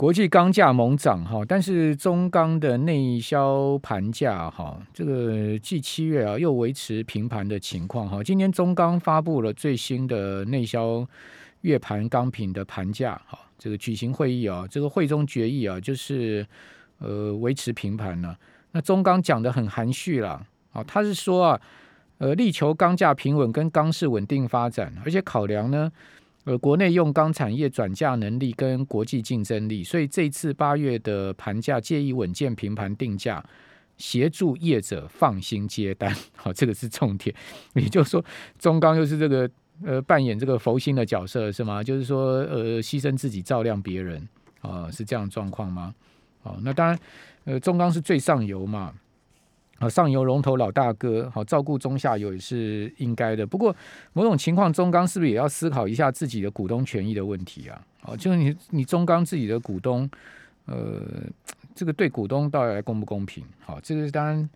[0.00, 8.24] 国际钢价猛涨哈，但是中钢的内销盘价哈，这个继七月啊又维持平盘的情况哈。
[8.24, 11.06] 今天中钢发布了最新的内销
[11.60, 16.46] 月盘钢品的盘价哈，这个举行会议啊，这个会中决议啊，就是
[17.00, 18.34] 呃维持平盘了。
[18.72, 20.42] 那中钢讲的很含蓄了
[20.72, 21.60] 啊，他是说啊，
[22.16, 25.92] 呃力求钢价平稳跟钢市稳定发展，而且考量呢。
[26.44, 33.44] 呃，国内用钢产业转嫁能力跟国际竞争力，所以这次八月的盘价介意稳健平盘定价，
[33.98, 36.14] 协助业者放心接单。
[36.34, 37.34] 好，这个是重点。
[37.74, 38.24] 也就是说，
[38.58, 39.48] 中钢又是这个
[39.84, 41.84] 呃扮演这个佛心的角色是吗？
[41.84, 44.26] 就是说呃牺牲自己照亮别人
[44.62, 45.94] 啊，是这样状况吗？
[46.42, 46.98] 好，那当然
[47.44, 48.94] 呃中钢是最上游嘛。
[49.80, 53.46] 啊，上游龙头老大哥，好照顾中下游也是应该的。
[53.46, 53.74] 不过，
[54.12, 57.82] 某种情况，中钢是不是也要思考一下自己的股东权益的问题啊？
[58.02, 60.08] 哦，就是你你中钢自己的股东，
[60.66, 61.02] 呃，
[61.74, 63.42] 这个对股东到底公不公平？
[63.60, 64.50] 好，这个是当然，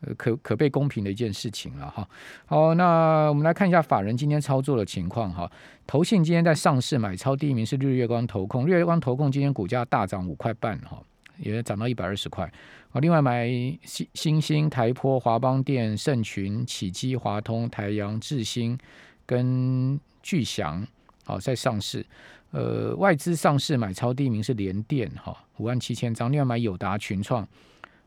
[0.00, 2.08] 呃，可可被公平的一件事情了哈。
[2.46, 5.48] 好，那我们来看一下法人今天操作的情况哈。
[5.86, 11.00] 投信今天在上市买超第一名是日月光投控，日月光投控今天股价大涨五块半哈。
[11.40, 12.52] 也涨到一百二十块
[12.90, 13.00] 好！
[13.00, 13.46] 另外买
[13.84, 18.78] 新新兴、台坡、华邦电、盛群、启基、华通、台阳、智新
[19.26, 20.86] 跟巨祥，
[21.24, 22.04] 好在上市。
[22.50, 26.32] 呃，外资上市买超第一名是联电哈，五万七千张。
[26.32, 27.46] 另外买友达、群创，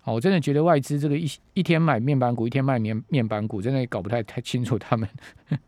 [0.02, 5.08] 好，我真的觉得外资这个一一天买面板股，一天卖面面板股，真的搞不太太清楚他们。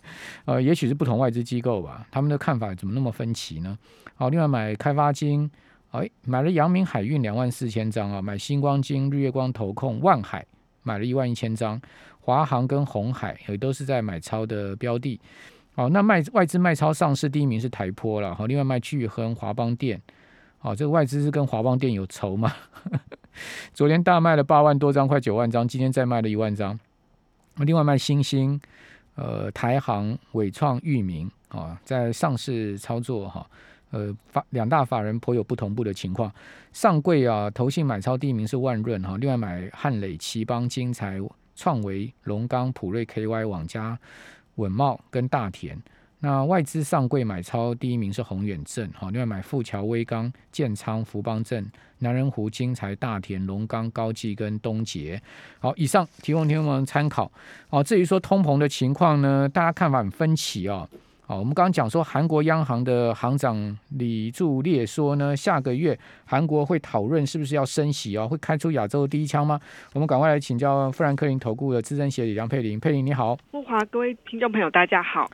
[0.46, 3.78] 呃，也许是不同外资机构吧，他们的看法怎么那么分歧呢？
[4.16, 5.52] 好，另外买开发金。
[5.94, 10.44] 哎，买了阳明海运两万四千张啊，买星光金、日月光投控、万海
[10.82, 11.80] 买了一万一千张，
[12.20, 15.22] 华航跟红海也都是在买超的标的。
[15.76, 20.02] 哦，那卖外资卖超上市第一名是台坡了，好，另外卖巨亨、华邦电，
[20.62, 22.52] 哦，这个外资是跟华邦电有仇吗？
[23.72, 26.80] 昨天大卖了八万多张，快九万张，今天再卖了一万张。
[27.58, 28.60] 另外卖星星、
[29.14, 33.48] 呃，台航、伟创、裕民啊，在上市操作哈。
[33.94, 36.34] 呃，法两大法人颇有不同步的情况。
[36.72, 41.20] 上柜啊，投信买超第一名是万润哈，另外买汉磊、奇邦、金财、
[41.56, 43.98] 创维、龙钢、普瑞、KY、网家、
[44.56, 45.80] 稳茂跟大田。
[46.20, 55.22] 那外资上柜买超第一名是宏远镇哈，另外买富桥、威钢、建仓、福邦镇、南人湖、金财、大田、龙钢、高技跟东杰。
[55.60, 57.32] 好，以上提供听众们参考。
[57.70, 60.90] 好，至于说通膨的情况呢，大家看法很分歧哦。
[61.34, 69.60] 好，我们刚刚讲说，韩国央行的行长李柱烈说呢，下个月韩国会讨论是不是要升息哦，会开出亚洲第一枪吗？
[69.96, 75.28] 我们赶快来请教富兰克林投顾的资深协理梁佩玲，佩玲你好，富华各位听众朋友大家好，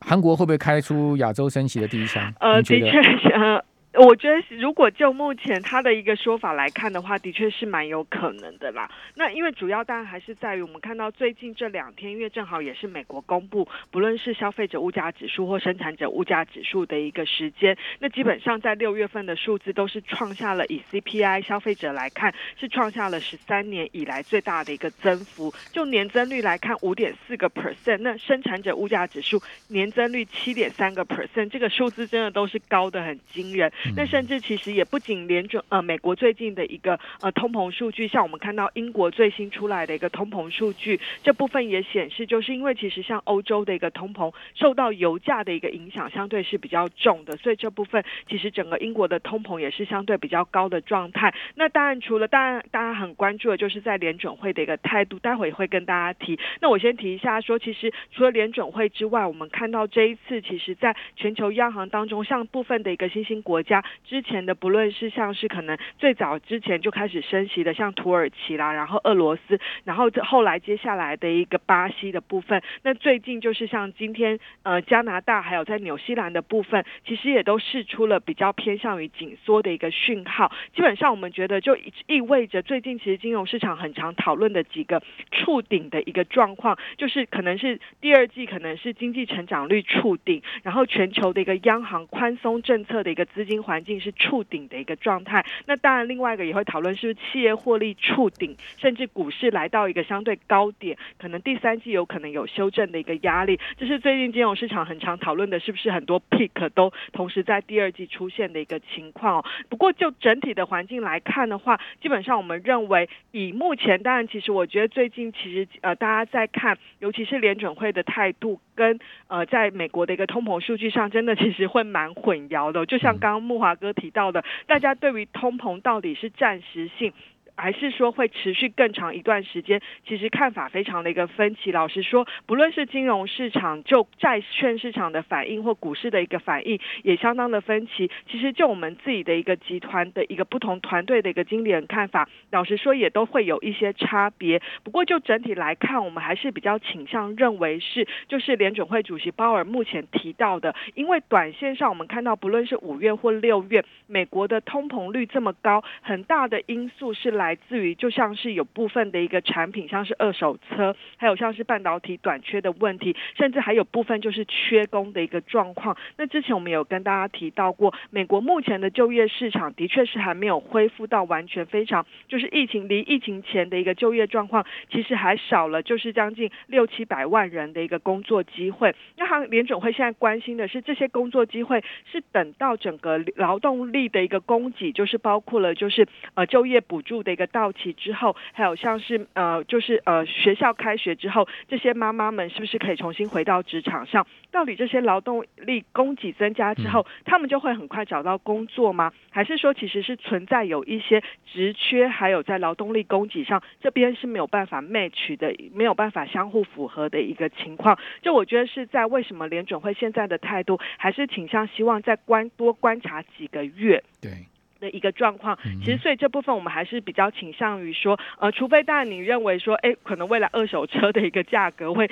[0.00, 2.32] 韩国会不会开出亚洲升息的第一枪？
[2.40, 3.62] 呃，的确是。
[3.98, 8.90] 我觉得，如果就目前他的一个说法来看的话，的确是蛮有可能的啦。
[9.14, 25.52] 那因为主要当然还是在于我们看到最近这两天，因为正好也是美国公布，不论是消费者物价指数或生产者物价指数的一个时间，那基本上在六月份的数字都是创下了以 CPI 消费者来看是创下了十三年以来最大的一个增幅。
[25.72, 33.72] 就年增率来看，五点四个 percent，那生产者物价指数年增率七点三个 percent，这个数字真的都是高的很惊人。
[33.94, 51.34] 那甚至其实也不仅联准呃美国最近的一个呃通膨数据，像我们看到英国最新出来的一个通膨数据，这部分也显示，就是因为其实像欧洲的一个通膨受到油价的一个影响，相对是比较重的，所以这部分其实整个英国的通膨也是相对比较高的状态。
[51.54, 56.38] 那当然除了当然大家很关注的就是在联准会的一个态度，待会也会跟大家提。
[56.60, 63.75] 那我先提一下说，其实除了联准会之外，我们看到这一次其实在全球央行当中，像部分的一个新兴国家。
[64.04, 80.52] 之前的不论是像是可能最早之前就开始升息的，像土耳其啦，然后俄罗斯，然后这后来接下来的一个巴西的部分，那最近就是像今天呃加拿大还有在纽西兰的部分，其实也都试出了比较偏向于紧缩的一个讯号。
[80.74, 81.76] 基本上我们觉得就
[82.06, 85.02] 意味着最近其实金融市场很常讨论的几个
[85.32, 93.56] 触顶的一个状况，就是可能是第二季可能是经济成长率触顶，然后全球的一个央行宽松政策的一个资金。
[93.66, 109.44] 环境是触顶的一个状态，那当然另外一个也会讨论是不是企业获利触顶，甚至股市来到一个相对高点，可能第三季有可能有修正的一个压力，这是最近金融市场很常讨论的，是不是很多 peak 都同时在第二季出现的一个情况？
[109.68, 118.60] 不过就整体的环境来看的话，基本上我们认为以目前，当然其实我觉得最近其实呃大家在看，尤其是联准会的态度。
[118.76, 122.86] 跟呃在美国的一个通膨数据上，真的其实会蛮混淆的。
[122.86, 127.12] 就像刚刚木华哥提到的，大家对于通膨到底是暂时性。
[127.56, 129.80] 还是说会持续更长一段时间？
[130.06, 131.72] 其实看法非常的一个分歧。
[131.72, 138.10] 老实说，不论是金融市场、就债券市场的反应，或股市的一个反应，也相当的分歧。
[138.30, 144.60] 其实就我们自己的一个集团的一个不同团队的一个经理人看法，老实说也都会有一些差别。
[144.84, 157.45] 不过就整体来看，我们还是比较倾向认为是，就是联准会主席鲍尔目前提到的，因为短线上我们看到，不论是五月或六月，美国的通膨率这么高，很大的因素是来。
[157.46, 165.96] 来自于就像是有部分的一个产品，像是二手车，还有像是半导体短缺的问题，甚至还有部分就是缺工的一个状况。
[166.16, 178.92] 那之前我们有跟大家提到过，美国目前的就业市场的确是还没有恢复到完全非常，就是疫情离疫情前的一个就业状况，其实还少了就是将近六七百万人的一个工作机会。
[179.16, 187.35] 那行联总会现在关心的是这些工作机会是等到整个劳动力的一个供给，就是包括了就是呃就业补助的。
[187.36, 194.26] 一个到期之后，还有像是呃，就是呃，学校开学之后，这些妈妈们是不是可以重新回到职场上？
[194.50, 199.12] 到底这些劳动力供给增加之后，他们就会很快找到工作吗？
[199.28, 207.98] 还是说其实是存在有一些职缺，还有在劳动力供给上这边是没有办法 match 的，没有办法相互符合的一个情况？
[208.22, 214.02] 就我觉得是在为什么联准会现在的态度还是倾向希望再观多观察几个月？
[214.22, 214.46] 对。
[214.80, 222.08] 的一个状况，其实所以这部分我们还是比较倾向于说，呃，除非当然你认为说，哎，可能未来二手车的一个价格会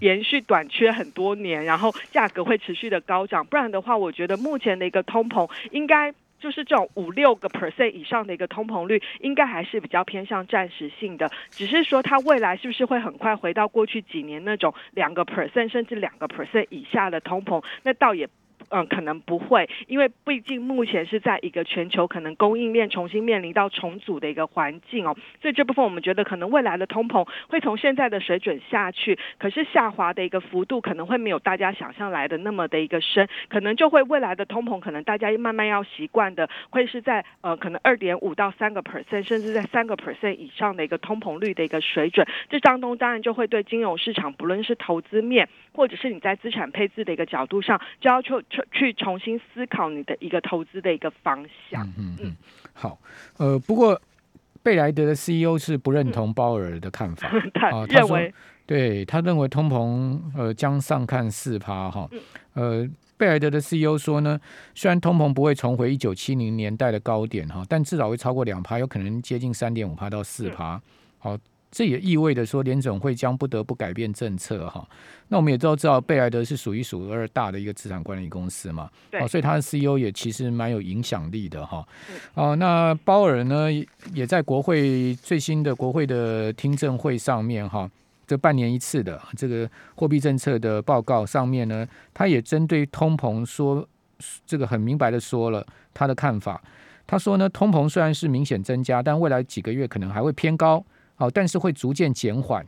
[0.00, 18.28] 延续短缺很多年，然后价格会持续的高涨，不然的话，我觉得目前的一个通膨应该就是这种五六个 percent 以上的一个通膨率，应该还是比较偏向暂时性的，只是说它未来是不是会很快回到过去几年那种两个 percent 甚至两个 percent 以下的通膨，那倒也。
[18.70, 48.42] 嗯，可能不会，因为毕竟目前是在一个全球可能供应链重新面临到重组的一个环境哦，所以这部分我们觉得可能未来的通膨会从现在的水准下去，可是下滑的一个幅度可能会没有大家想象来的那么的一个深，可能就会未来的通膨可能大家慢慢要习惯的会是在呃可能二点五到三个 percent，甚至在三个 percent 以上的一个通膨率的一个水准，这当中当然就会对金融市场不论是投资面或者是你在资产配置的一个角度上，就要求。
[48.72, 51.86] 去重新思考你的一个投资的一个方向。
[51.98, 52.36] 嗯嗯，
[52.72, 52.98] 好，
[53.36, 54.00] 呃，不过
[54.62, 58.34] 贝莱德的 CEO 是不认同鲍尔的看法， 他认为，
[58.66, 62.08] 对他认为通膨呃将上看四趴哈。
[62.54, 64.38] 呃，贝莱德的 CEO 说呢，
[64.74, 70.80] 虽然通膨不会重回一九七零年代的高点哈，但至少会超过两趴，有可能接近三点五趴到四趴。
[71.18, 71.36] 好。
[71.70, 74.88] 这也意味着说，联总会将不得不改变政策哈。
[75.28, 81.86] 那我们也都知道，贝莱德是数一数二大的一个资产管理公司嘛，对，所以他的 CEO 也其实蛮有影响力的哈。
[82.32, 83.68] 哦，那鲍尔呢，
[84.14, 87.88] 也在国会最新的国会的听证会上面哈，
[88.26, 93.86] 这半年一次的这个货币政策的报告上面呢，他也针对通膨说，
[94.46, 96.62] 这个很明白的说了他的看法。
[97.06, 100.82] 他说呢，通膨虽然是明显增加，但未来几个月可能还会偏高。
[101.18, 102.64] 好，但是会逐渐减缓。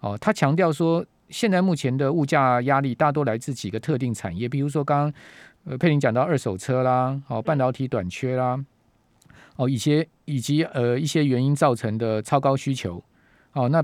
[0.00, 5.14] 哦，他强调说，现在目前的物价压力大多来自几个特定产业，比如说刚刚
[5.64, 8.62] 呃佩林讲到二手车啦，哦半导体短缺啦，
[9.56, 13.02] 哦一些以及呃一些原因造成的超高需求。
[13.52, 13.82] 哦，那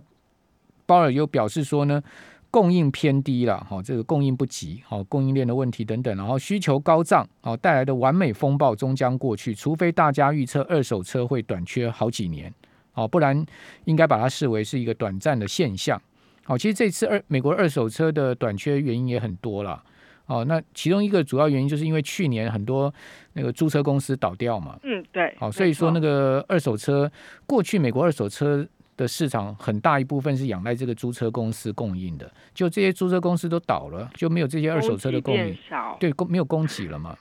[0.84, 2.02] 鲍尔又表示说呢，
[2.50, 12.52] 供应偏低了，哈，这个供应不及，好供应链的问题等等，然后需求高涨，哦带来的完美风暴终将过去，除非大家预测二手车会短缺好几年。
[13.00, 13.44] 哦，不然
[13.84, 16.00] 应该把它视为是一个短暂的现象。
[16.44, 19.82] 好，其实这次二美国二手车的短缺原因也很多了。
[20.26, 22.92] 哦，那其中一个主要原因就是因为去年很多
[23.32, 24.78] 那个租车公司倒掉嘛。
[24.84, 25.34] 嗯，对。
[25.38, 27.10] 好，所以说那个二手车
[27.46, 28.66] 过去美国二手车
[28.96, 35.56] 的市场很大一部分是仰赖这个租车公司供应的，就这些租车公司都倒了，就没有这些二手车的供应，
[35.98, 37.16] 对，供没有供给了嘛。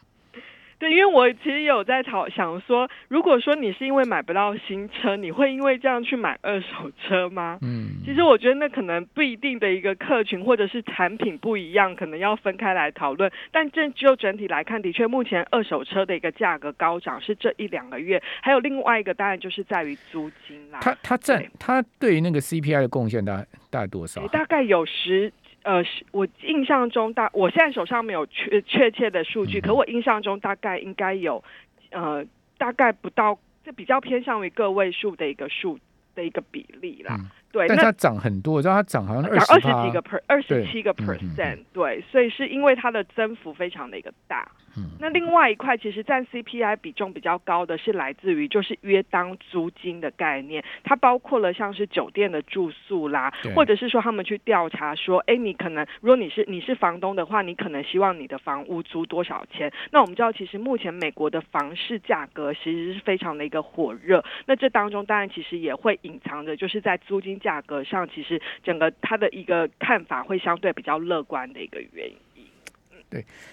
[0.79, 7.59] 对，因为我其实有在讨想说，如果说你是因为买不到新车，你会因为这样去买二手车吗？
[7.61, 13.29] 嗯，其实我觉得那可能不一定的一个客群或者是产品不一样，可能要分开来讨论。
[13.51, 20.79] 但这就整体来看，的确目前二手车的一个价格高涨是这一两个月，还有另外一个当然就是在于租金啦。
[20.81, 24.25] 它它占它对于那个 CPI 的贡献大大概多少？
[24.29, 25.33] 大概有十。
[25.63, 31.43] 呃，我印象中大，我现在手上没有确确切的数据，可我印象中大概应该有，
[31.91, 32.25] 呃，
[32.57, 35.77] 大概不到，这比较偏向于个位数的一个数
[36.15, 37.17] 的一个比例啦。
[37.51, 44.47] 对，但那它涨很多，我知道它涨好像二十几个 per 二十七个 percent，、对，所以是因为它的增幅非常的一个大。
[44.77, 59.71] 嗯那另外一块其实占 CPI 比重比较高的是来自于就是约当租金的概念，它包括了像是酒店的住宿啦，或者是说他们去调查说，哎，你可能如果你是你是房东的话，你可能希望你的房屋租多少钱？
[59.91, 72.15] 那我们知道，其实目前美国的房市价格其实是非常的一个火热，那这当中当然其实也会隐藏着，就是在租金价格上，其实整个它的一个看法会相对比较乐观的一个原因。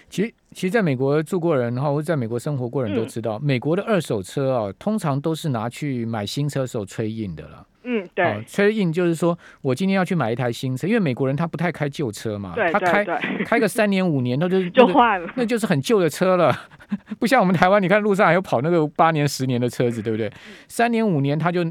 [0.07, 7.65] 其实，其实在美国住过人哈，或者在美国生活过人都嗯知道，美国的二手车啊，通常都是拿去买新车的时候吹印的了。
[7.83, 8.23] 嗯，对。
[8.23, 15.33] 哦，吹印就是说我今天要去买一台新车，因为美国人他不太开旧车嘛，对他开对对，开个三年五年，他就 是就那个换了。
[15.35, 16.55] 那就是很旧的车了，
[17.17, 20.31] 不像我们台湾，你看路上还有跑那个八年、十年的车子，对不对？
[20.67, 21.65] 三年、五年他就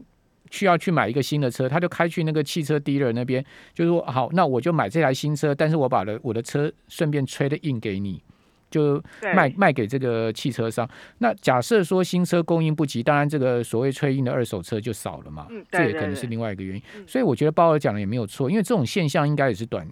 [0.56, 3.44] 需要去买一个新的车，他就开去那个汽车 dealer 那边，
[3.74, 8.22] 就说好，那我就买这台新车，但是我把的我的车顺便吹的印给你。
[8.68, 9.00] 就
[9.34, 10.86] 卖卖给这个汽车商。
[11.18, 16.82] 那假设说新车供应不及，当然这个所谓吹印的二手车就少了嘛，嗯这对对对也可能是另外一个原因。
[16.96, 19.86] 嗯所以我觉得鲍尔讲的也没有错，因为这种现象应该也是短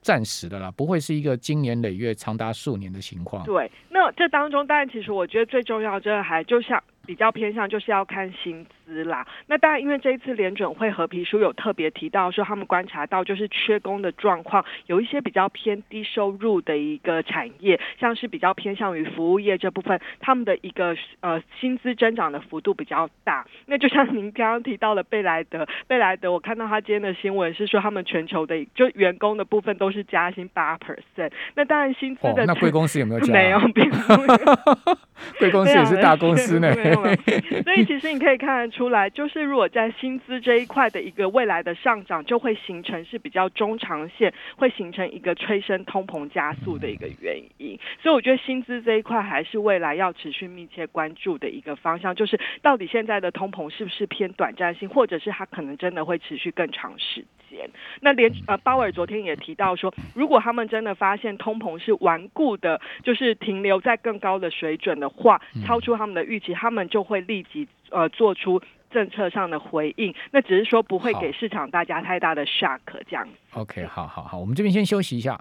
[0.00, 3.44] 暂时的啦，不会是一个经年累月、长达数年的情况。
[3.44, 9.26] 对，那这当中当然其实我觉得最重要，真的还就像比较偏向就是要看薪资啦。
[9.46, 23.46] 那当然，因为这一次联准会合皮书有特别提到说，他们观察到就是缺工的状况，有一些比较偏低收入的一个产业，像是比较偏向于服务业这部分，他们的一个呃薪资增长的幅度比较大。
[23.66, 31.30] 那就像您刚刚提到的贝莱德， 贝莱德我看到他今天的新闻是说，他们全球的就员工的部分都是加薪八 percent。
[31.54, 33.60] 那当然薪资哦，的那贵公司有没有加、 没有。
[35.38, 36.74] 贵公司也是大公司呢。
[37.64, 47.78] 所以其实你可以看得出来，就是如果在薪资这一块的一个未来的上涨，就会形成是比较中长线，会形成一个催生通膨加速的一个原因。
[48.02, 57.24] 所以我觉得薪资这一块还是未来要持续密切关注的一个方向，就是到底现在的通膨是不是偏短暂性，或者是它可能真的会持续更长时
[57.54, 57.70] 间。
[58.00, 70.14] 那连呃鲍尔昨天也提到说，如果他们真的发现通膨是顽固的，就是停留在更高的水准的话，超出他们的预期，他们就会立即呃做出政策上的回应。
[70.32, 73.28] 那只是说不会给市场大家太大的 shock 这样。
[73.52, 75.40] OK，好好好，我们这边先休息一下。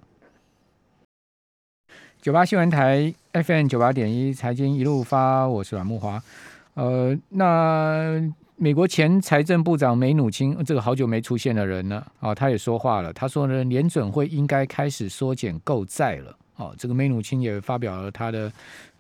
[2.22, 6.22] 九八新闻台 FM 九八点一财经一路发，我是阮木华。
[6.75, 8.20] 呃，那
[8.63, 16.34] 美国前财政部长梅努钦，这个好久没出现的人呢，啊，他也说话了，他说呢，联准会应该开始缩减购债了。
[16.55, 18.50] 哦，这个梅努钦也发表了他的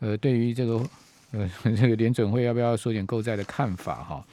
[0.01, 0.85] 呃对于这个
[1.31, 4.25] 呃 这个联准会要不要缩减购债的看法哈。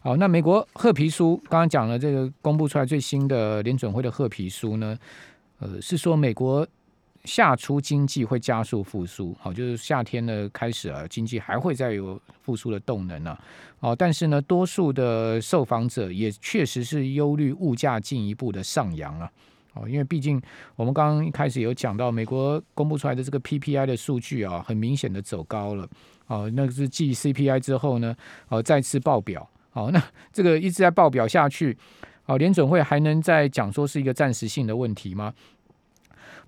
[0.00, 4.98] 好，那美国褐皮书刚刚讲了，这个公布出来最新的联准会的褐皮书呢，
[5.58, 6.66] 呃，是说美国
[7.24, 13.38] 夏初经济会加速复苏，好，就是夏天呢开始啊，经济还会再有复苏的动能啊，
[13.80, 19.30] 哦，但是呢，多数的受访者也确实是忧虑物价进一步的上扬啊，
[19.74, 20.42] 哦，因为毕竟
[20.74, 25.88] 我们刚刚一开始有讲到，美国公布出来的这个 PPI 的数据啊，很明显的走高了，
[26.26, 28.16] 哦，那是继 CPI 之后呢，
[28.48, 29.48] 哦，再次爆表。
[29.70, 30.02] 好，那
[30.32, 31.74] 这个一直在爆表下去，
[32.26, 35.32] 哦，联准会还能再讲说是一个暂时性的问题吗？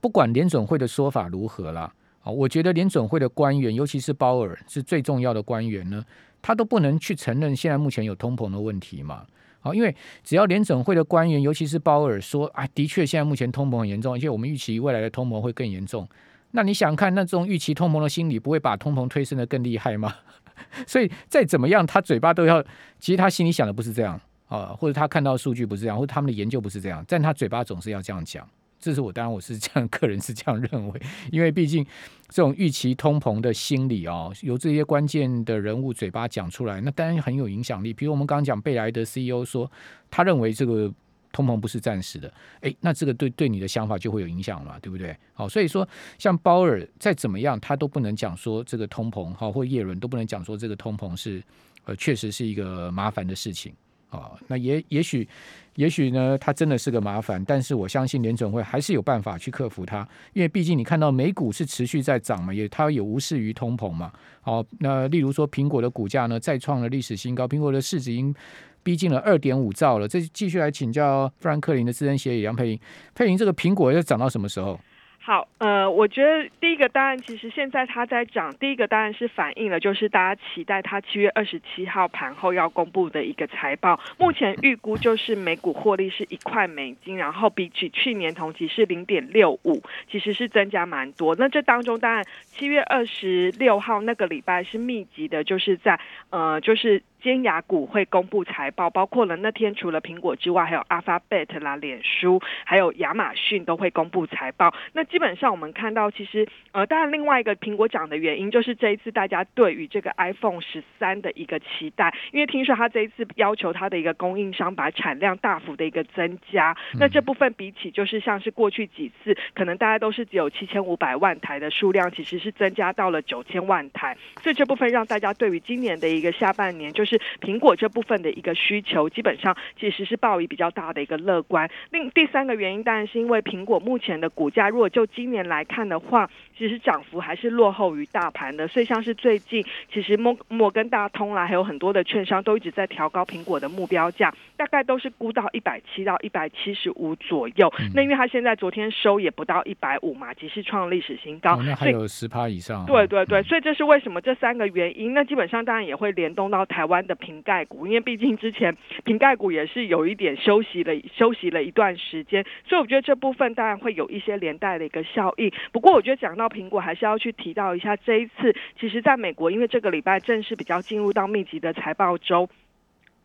[0.05, 6.05] 不管联准会的说法如何啦，啊，我觉得联准会的官员，尤其是鲍尔是最重要的官员呢，
[6.43, 9.25] 他都不能去承认现在目前有通膨的问题嘛。
[9.63, 16.07] 啊，因为只要联准会的官员，尤其是鲍尔说啊，的确现在目前通膨很严重，而且我们预期未来的通膨会更严重。
[16.51, 20.15] 那你想看那种预期通膨的心理，不会把通膨推升的更厉害吗？
[20.87, 22.63] 所以再怎么样，他嘴巴都要，
[23.01, 28.47] 其实他心里想的不是这样啊，或者他看到数据不是这样，或者他们的研究不是这样，但他嘴巴总是要这样讲。
[28.85, 31.00] 这是我当然我是这样，个人是这样认为，
[31.33, 31.83] 因为毕竟
[32.29, 37.95] 这种预期通膨的心理哦，由这些关键的人物嘴巴讲出来，那当然很有影响力。
[37.95, 39.71] 比如我们刚刚讲贝莱德 CEO 说，
[40.11, 40.93] 他认为这个
[41.33, 45.17] 通膨不是暂时的，诶，那这个对对你的想法就会有影响嘛，对不对？
[45.33, 45.88] 好，所以说
[46.19, 51.43] 像鲍尔再怎么样，他都不能讲说这个通膨，好，或叶伦都不能讲说这个通膨是
[51.87, 53.73] 呃确实是一个麻烦的事情。
[54.14, 55.28] 啊，那也也许，
[55.75, 64.12] 也许呢，它真的是个麻烦，但是我相信联准会还是有办法去克服它，因为毕竟你看到美股是持续在涨嘛，也它也无视于通膨嘛。
[64.40, 68.35] 好，那例如说苹果的股价呢再创了历史新高，苹果的市值已经
[68.83, 70.06] 逼近了二点五兆了。
[70.06, 72.80] 这继续来请教富兰克林的资深协议杨佩玲，
[73.14, 74.78] 佩玲，这个苹果要涨到什么时候？
[75.26, 83.99] 好，呃，我觉得第一个当然，其实现在它在涨，第一个当然是反映了，就是大家期待它七月二十七号盘后要公布的一个财报。
[84.19, 91.35] 目前预估就是每股获利是一块美金，然后比起去年同期是零点六五，其实是增加蛮多。
[91.37, 97.02] 那这当中当然七月二十六号那个礼拜是密集的，就是在呃，就是。
[97.25, 104.75] 尖牙股会公布财报，包括了那天除了苹果之外，还有 Alphabet 啦、脸书，还有亚马逊都会公布财报。
[104.93, 116.76] 那基本上我们看到，其实呃，当然另外一个苹果涨的原因，就是这一次大家对于这个 iPhone 十三的一个期待，因为听说它这一次要求它的一个供应商把产量大幅的一个增加。
[117.00, 127.13] 那这部分比起就是像是过去几次，可能大家都是只有七千五百万台的数量，其实是增加到了九千万台，所以这部分让大家对于今年的一个下半年就是。
[127.40, 131.71] 苹果这部分的一个需求，基本上其实是抱以比较大的一个乐观。
[131.90, 138.67] 另第三个原因，当然是因为苹果目前的股价，如果就今年来看的话，其实涨幅还是落后于大盘的。
[138.69, 147.73] 所以像是最近，其实摩摩根大通啦，还有很多的券商都一直在调高苹果的目标价，大概都是估到一百七到一百七十五左右。
[147.95, 152.85] 那因为它现在昨天收也不到一百五嘛，即是创历史新高，那还有十趴以上。
[152.87, 155.15] 对对对，所以这是为什么这三个原因。
[155.15, 165.53] 那基本上当然也会联动到台湾的瓶盖股，因为毕竟之前瓶盖股也是有一点休息了，休息了一段时间，所以我觉得这部分当然会有一些连带的一个效应。
[165.73, 172.49] 不过，我觉得讲到苹果，还是要去提到一下这一次，其实在美国，因为这个礼拜正式比较进入到密集的财报周。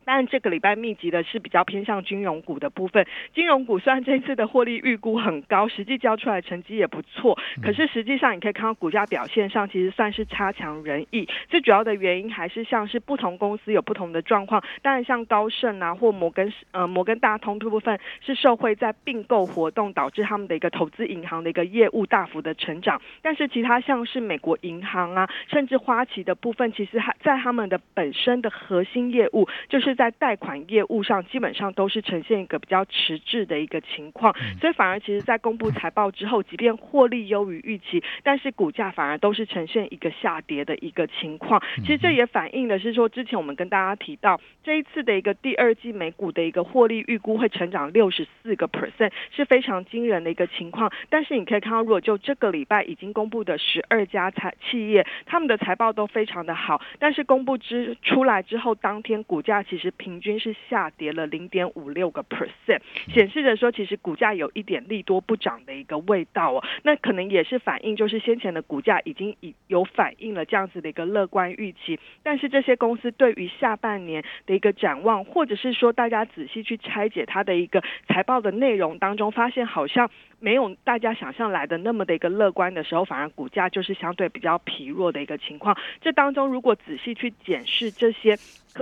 [0.04, 3.06] 但这个礼拜密集的是比较偏向金融股的部分。
[3.34, 11.28] 金融股虽然这次的获利预估很高，实际交出来成绩也不错，可是实际上你可以看到股价表现上其实算是差强人意。
[11.48, 14.62] 最主要的原因还是像是不同公司有不同的状况。
[14.82, 23.00] 当然像高盛啊或摩根呃摩根大通这部分是受惠在并购活动导致他们的一个投资银行的一个业务大幅的成长。
[23.22, 29.89] 但是其他像是美国银行啊，甚至花旗的部分，其实还在他们的本身的核心业务就是。
[29.94, 41.60] 在贷款业务上，基本上都是呈现一个比较迟滞的一个情况，所以反而其实，在公布财报之后，即便获利优于预期，但是股价反而都是呈现一个下跌的一个情况。
[41.82, 50.90] 其实这也反映的是说，之前我们跟大家提到，这一次的一个第二季美股的一个获利预估会成长六十四个 percent，是非常惊人的一个情况。
[51.08, 59.79] 但是你可以看到，如果就这个礼拜已经公布的十二家财企业，他们的财报都非常的好，但是公布之出来之后，当天股价其实。
[59.92, 62.80] 平均是下跌了零点五六个 percent，
[63.14, 66.64] 显示着说其实股价有一点利多不涨的一个味道哦。
[66.82, 72.00] 那可能也是反映，就是先前的股价已经已有反映了这样子的一个乐观预期。
[72.24, 85.76] 但是这些公司对于下半年的一个展望，或者是说大家仔细去拆解它的一个财报的内容当中，发现好像没有大家想象来的那么的一个乐观的时候，反而股价就是相对比较疲弱的一个情况。
[86.00, 88.36] 这当中如果仔细去检视这些。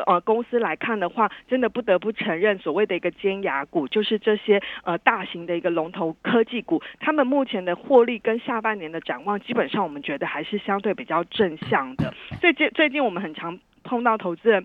[0.07, 12.14] 呃，公司来看看的话，真的不得不承认，所谓的一个尖牙股，就是这些呃大型的一个龙头科技股，他们目前的获利跟下半年的展望，基本上我们觉得还是相对比较正向的。
[12.40, 14.64] 最近最近我们很常碰到投资人。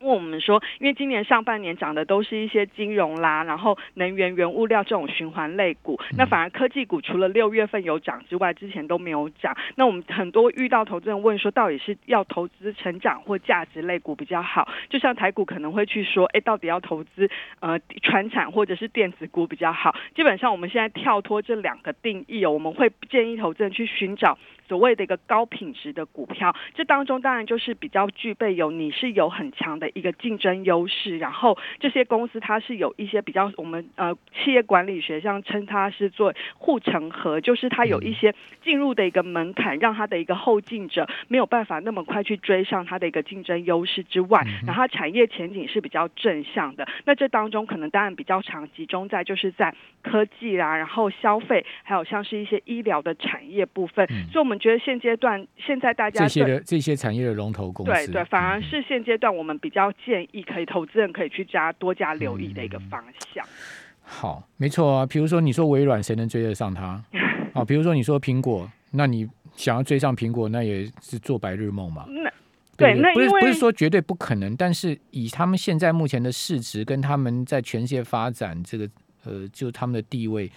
[0.00, 9.56] 问我们说，因为今年上半年涨的都是一些金融啦，然后能源、原物料这种循环类股，那反而科技股除了六月份有涨之外，之前都没有涨。
[9.76, 14.68] 那我们很多遇到投资人问说，到底是要投资成长或价值类股比较好？
[14.88, 17.28] 就像台股可能会去说，哎，到底要投资
[17.60, 19.94] 呃船产或者是电子股比较好？
[20.14, 24.38] 基本上我们现在跳脱这两个定义哦，我们会建议投资人去寻找。
[24.70, 46.86] 所谓的一个高品质的股票，这当中当然就是比较具备有你是有很强的一个竞争优势，然后这些公司它是有一些比较我们呃企业管理学上称它是做护城河，就是它有一些进入的一个门槛，让它的一个后进者没有办法那么快去追上它的一个竞争优势之外，然后产业前景是比较正向的。
[47.04, 54.59] 那这当中可能当然比较常集中在就是在科技啦，然后消费，还有像是一些医疗的产业部分，所以我们。
[54.60, 63.02] 觉得现阶段现在大家这些的这些产业的龙头公司，对对，反而是现阶段我们比较建议可以投资人可以去加多加留意的一个方
[63.34, 63.44] 向。
[64.02, 65.06] 好，没错啊。
[65.06, 67.02] 比如说你说微软谁能追得上它？
[67.54, 72.04] 啊， 比如说你说苹果，那你想要追上苹果，那也是做白日梦嘛。
[72.08, 72.30] 那
[72.76, 78.88] 对，那不是不是说绝对不可能，但是以他们现在目前的市值跟他们在全世界发展这个。
[79.22, 80.50] 呃，就他们的地位，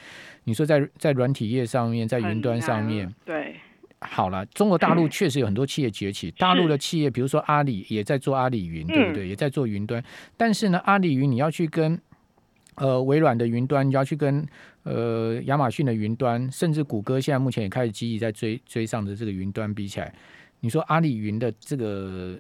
[0.46, 3.58] 你说在在软体业上面，在云端上面，对，
[4.04, 9.28] 好了，中国大陆确实有很多企业崛起，大陆的企业，比如说阿里也在做阿里云，对不对？
[9.28, 10.04] 也在做云端，
[10.38, 12.00] 但是呢，阿里云你要去跟
[12.76, 14.46] 呃微软的云端，你要去跟
[14.84, 20.14] 呃亚马逊的云端，甚至谷歌现在目前也开始积极在追追上的这个云端比起来，
[20.60, 22.40] 你说阿里云的这个。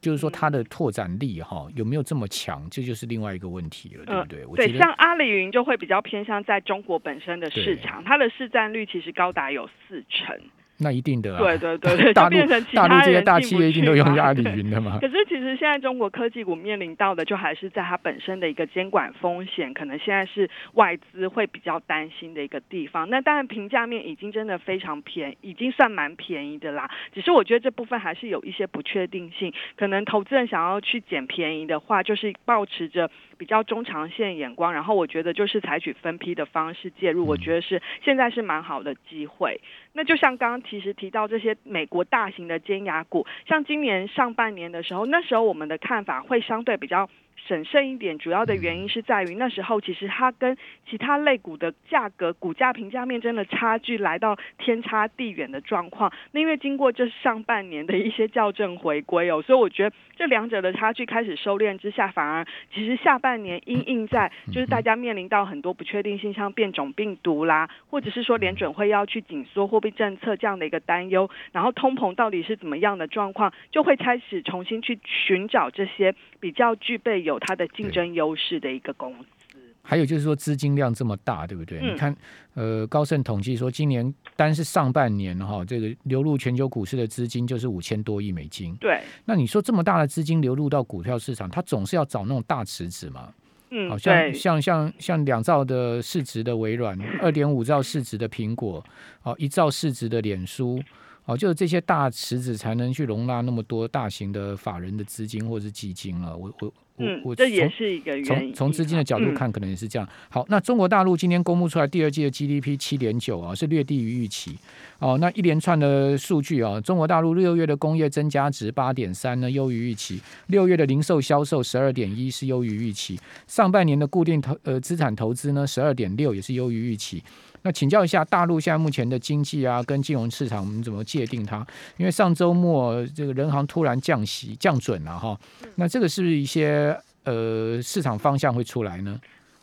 [0.00, 2.68] 就是说，它的拓展力哈有没有这么强？
[2.68, 4.66] 这就是另外一个问题了，对不对？
[4.66, 10.36] 对，像阿里云就会比较偏向在中国本身的市场，它的市占率其实高达有四成。
[10.82, 12.36] 那一定的，对对对， 大陆
[12.74, 14.98] 大陆这些大企业一定都用 阿里云的嘛。
[15.00, 23.08] 可是其实现在中国科技股面临到的，就还是在它本身的一个监管风险，可能现在是外资会比较担心的一个地方。
[23.08, 26.90] 那当然，评价面已经真的非常便，已经算蛮便宜的啦。
[27.14, 33.10] 只是我觉得这部分还是有一些不确定性，可能投资人想要去捡便宜的话，就是保持着
[33.42, 39.60] 比较中长线眼光，然后我觉得就是采取分批的方式介入，我觉得是现在是蛮好的机会。
[39.94, 47.10] 那就像刚刚其实提到这些美国大型的尖牙股，像今年上半年的时候，那时候我们的看法会相对比较。
[47.48, 50.56] 审慎一点，主要的原因是在于那时候其实它跟
[50.88, 56.12] 其他类股的价格、股价评价面真的差距来到天差地远的状况。
[56.30, 77.22] 那因为经过这上半年的一些校正回归哦，所以我觉得这两者的差距开始收敛之下，反而其实下半年因应在就是大家面临到很多不确定性，像变种病毒啦，或者是说联准会要去紧缩货币政策这样的一个担忧，然后通膨到底是怎么样的状况，就会开始重新去寻找这些比较具备。
[77.22, 79.41] 有它的竞争优势的一个公司，
[79.82, 81.80] 还有就是说资金量这么大，对不对？
[81.82, 82.16] 你看，
[82.54, 88.74] 呃，高盛统计说，今年单是上半年哈，这个流入全球股市的资金就是五千多亿美金。
[88.76, 93.28] 对，那你说这么大的资金流入到股票市场，它总是要找那种大池子嘛？
[93.70, 98.84] 嗯，好像像像像两兆的市值的微软，二点五兆市值的苹果，
[99.24, 100.80] 哦，一兆市值的脸书。
[101.24, 106.36] 哦，就是这些大池子才能去容纳那么多大型的法人的资金或者是基金了。
[106.36, 108.24] 我我我我，这也是一个原因。
[108.24, 110.08] 从从资金的角度看，可能也是这样。
[110.28, 114.56] 好，那中国大陆今天公布出来第二季的 GDP 七点九啊，是略低于预期。
[114.98, 127.22] 哦，那一连串的数据啊，中国大陆六月的工业增加值八点三呢，优于预期；六月的零售销售十二点一是优于预期；上半年的固定投呃资产投资呢十二点六也是优于预期。
[127.62, 131.66] 那请教一下，大陆现在目前的经济啊，跟金融市场，我们怎么界定它？
[131.96, 135.38] 因为上周末这个人行突然降息降准了哈，
[135.76, 139.20] 那这个是不是一些呃市场方向会出来呢？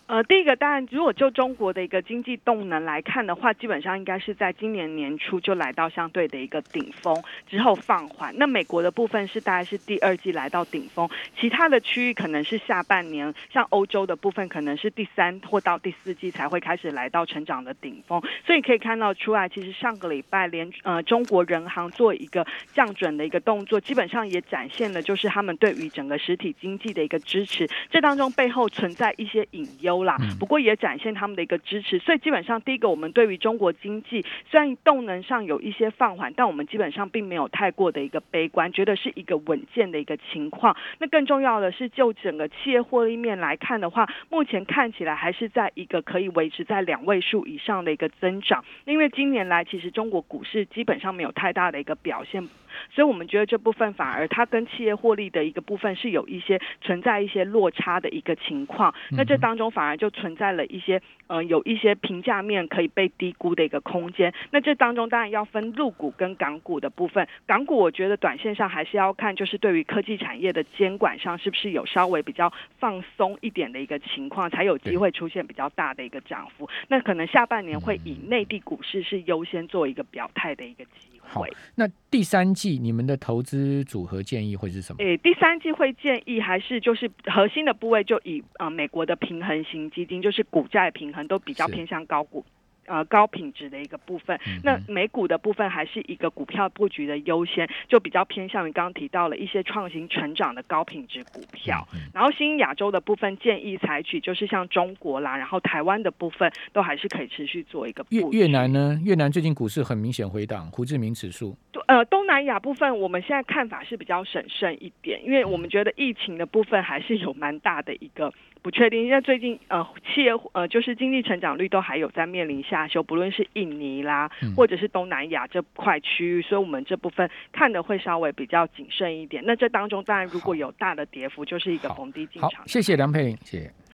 [0.10, 7.16] 呃，第一个当然，如果就中国的一个经济动能来看的话，基本上应该是在今年年初就来到相对的一个顶峰，
[7.48, 8.36] 之后放缓。
[8.36, 11.08] 那美国的部分是大概是第二季来到顶峰，
[11.40, 18.20] 其他的区域可能是下半年，像欧洲的部分可能是第三或到第四季才会开始来到成长的顶峰。
[18.44, 22.44] 所以可以看到出来，其实上个礼拜连呃中国人行做一个
[22.74, 27.70] 降准的一个动作，基本上也展现了就是他们对于整个实体经济的一个支持。
[27.92, 29.99] 这当中背后存在一些隐忧。
[30.04, 40.76] 啦，不过也展现他们的一个支持，所以基本上第一个，我们对于中国经济虽然动能上有一些放缓，但我们基本上并没有太过的一个悲观，觉得是一个稳健的一个情况。
[41.00, 48.64] 那更重要的是，就整个企业获利面来看的话，目前看起来还是在一个可以维持在两位数以上的一个增长。
[48.86, 52.48] 因为今年来其实中国股市基本上没有太大的一个表现。
[52.92, 64.34] 所以我们觉得这部分反而它跟企业获利的一个部分是有一些存在一些落差的一个情况，那这当中反而就存在了一些呃有一些评价面可以被低估的一个空间。
[64.52, 76.70] 那这当中当然要分陆股跟港股的部分，港股我觉得短线上还是要看就是对于科技产业的监管上是不是有稍微比较放松一点的一个情况，才有机会出现比较大的一个涨幅。
[76.88, 81.19] 那可能下半年会以内地股市是优先做一个表态的一个机会。
[81.32, 85.04] 好，那第三季你们的投资组合建议会是什么？
[85.04, 92.44] 诶，第三季会建议还是就是核心的部位就以啊美国的平衡型基金，就是股债平衡都比较偏向高股。
[92.90, 101.88] 呃，高品质的一个部分，那美股的部分还是一个股票布局的优先，就比较偏向于刚刚提到了一些创新成长的高品质股票。
[102.12, 108.04] 然后新亚洲的部分建议采取就是像中国啦，然后台湾的部分都还是可以持续做一个。
[108.10, 109.00] 越越南呢？
[109.06, 111.56] 越南最近股市很明显回档，胡志明指数。
[111.86, 118.34] 呃，东南亚部分我们现在看法是比较审慎一点，因为我们觉得疫情的部分还是有蛮大的一个。
[118.62, 129.44] 不确定，因为最近呃，企业呃，就是经济成长率都还有在面临下修，不论是印尼啦，或者是东南亚这块区域，所以我们这部分看的会稍微比较谨慎一点。
[129.46, 132.68] 那这当中当然如果有大的跌幅，就是一个逢低进场。
[132.68, 133.80] 谢谢梁佩玲，谢谢。